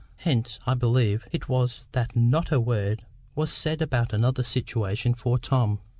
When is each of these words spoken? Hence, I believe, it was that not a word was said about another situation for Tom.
Hence, 0.15 0.57
I 0.65 0.73
believe, 0.73 1.27
it 1.31 1.47
was 1.47 1.83
that 1.91 2.15
not 2.15 2.51
a 2.51 2.59
word 2.59 3.05
was 3.35 3.53
said 3.53 3.83
about 3.83 4.13
another 4.13 4.41
situation 4.41 5.13
for 5.13 5.37
Tom. 5.37 5.77